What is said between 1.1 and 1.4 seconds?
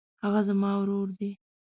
دی.